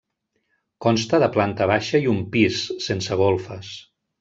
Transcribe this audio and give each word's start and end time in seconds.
Consta 0.85 1.19
de 1.25 1.27
planta 1.35 1.67
baixa 1.73 2.03
i 2.07 2.11
un 2.15 2.25
pis, 2.37 2.65
sense 2.89 3.21
golfes. 3.23 3.73